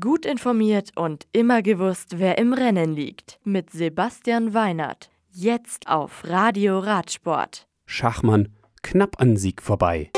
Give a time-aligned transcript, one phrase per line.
[0.00, 3.38] Gut informiert und immer gewusst, wer im Rennen liegt.
[3.44, 5.10] Mit Sebastian Weinert.
[5.30, 7.68] Jetzt auf Radio Radsport.
[7.84, 8.48] Schachmann
[8.82, 10.10] knapp an Sieg vorbei.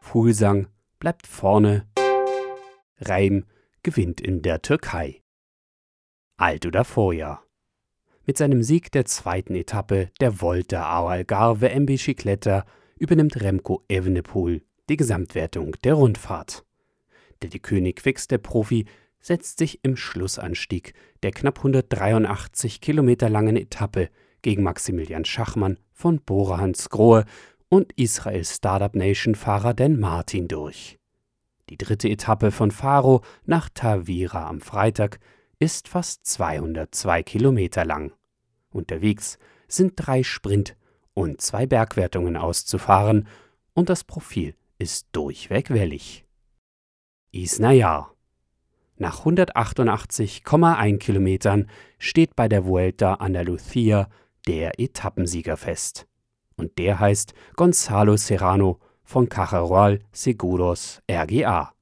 [0.00, 0.68] Fuglsang
[1.00, 1.88] bleibt vorne.
[3.00, 3.44] Reim
[3.82, 5.20] gewinnt in der Türkei.
[6.36, 7.42] Alt oder Vorjahr.
[8.24, 12.64] Mit seinem Sieg der zweiten Etappe der Volta au Algarve in Bicicletta
[12.96, 16.65] übernimmt Remco Evenepoel die Gesamtwertung der Rundfahrt.
[17.42, 18.86] Der die König der Profi
[19.20, 24.10] setzt sich im Schlussanstieg der knapp 183 Kilometer langen Etappe
[24.42, 27.24] gegen Maximilian Schachmann von Bora Hansgrohe
[27.68, 30.98] und Israels Startup Nation Fahrer Dan Martin durch.
[31.68, 35.18] Die dritte Etappe von Faro nach Tavira am Freitag
[35.58, 38.12] ist fast 202 Kilometer lang.
[38.70, 40.76] Unterwegs sind drei Sprint-
[41.14, 43.26] und zwei Bergwertungen auszufahren
[43.74, 46.25] und das Profil ist durchweg wellig.
[47.42, 48.12] Isnayar.
[48.98, 51.68] Nach 188,1 Kilometern
[51.98, 54.06] steht bei der Vuelta Andalucía
[54.46, 56.06] der Etappensieger fest.
[56.56, 61.72] Und der heißt Gonzalo Serrano von Cajarual Seguros RGA.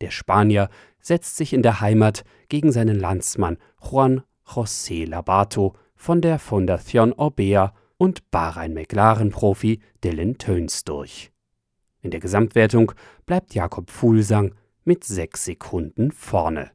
[0.00, 6.40] Der Spanier setzt sich in der Heimat gegen seinen Landsmann Juan José Labato von der
[6.40, 11.30] Fundación Orbea und Bahrain-McLaren-Profi Dylan Töns durch.
[12.00, 12.92] In der Gesamtwertung
[13.26, 16.70] bleibt Jakob Fuhlsang mit sechs Sekunden vorne.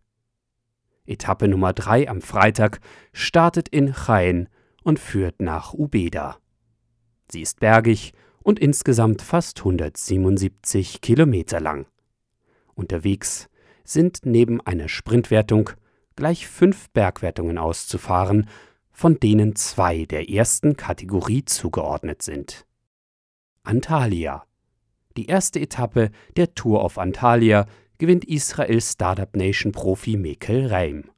[1.06, 2.80] Etappe Nummer 3 am Freitag
[3.14, 4.48] startet in Jaén
[4.84, 6.38] und führt nach Ubeda.
[7.30, 11.88] Sie ist bergig und insgesamt fast 177 Kilometer lang.
[12.76, 13.50] Unterwegs
[13.84, 15.72] sind neben einer Sprintwertung
[16.16, 18.48] gleich fünf Bergwertungen auszufahren,
[18.92, 22.66] von denen zwei der ersten Kategorie zugeordnet sind.
[23.64, 24.46] Antalya.
[25.18, 27.66] Die erste Etappe der Tour of Antalya
[27.98, 31.10] gewinnt Israels Startup Nation Profi Mekel Reim.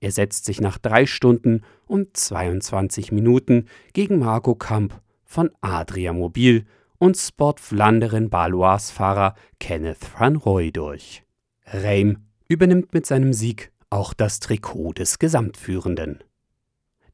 [0.00, 6.64] Er setzt sich nach drei Stunden und 22 Minuten gegen Marco Kamp von Adria Mobil
[6.98, 11.22] und Sport Flanderen Balois Fahrer Kenneth van Roy durch.
[11.66, 16.22] Reim übernimmt mit seinem Sieg auch das Trikot des Gesamtführenden.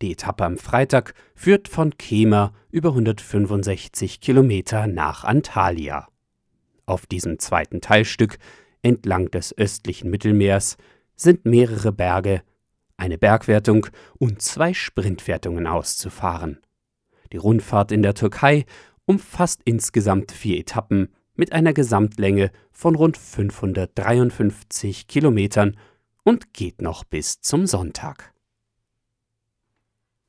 [0.02, 6.08] Die Etappe am Freitag führt von Kemer über 165 Kilometer nach Antalya.
[6.84, 8.38] Auf diesem zweiten Teilstück
[8.82, 10.76] entlang des östlichen Mittelmeers
[11.16, 12.42] sind mehrere Berge,
[12.96, 13.88] eine Bergwertung
[14.18, 16.60] und zwei Sprintwertungen auszufahren.
[17.32, 18.66] Die Rundfahrt in der Türkei
[19.04, 25.78] umfasst insgesamt vier Etappen mit einer Gesamtlänge von rund 553 Kilometern
[26.24, 28.32] und geht noch bis zum Sonntag.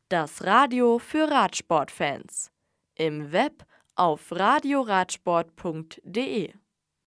[0.09, 2.51] Das Radio für Radsportfans.
[2.95, 3.65] Im Web
[3.95, 6.53] auf radioradsport.de